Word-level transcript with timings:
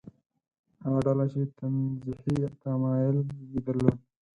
هغه 0.83 0.99
ډله 1.05 1.25
چې 1.31 1.39
تنزیهي 1.57 2.37
تمایل 2.63 3.17
یې 3.51 3.59
درلود. 3.65 3.97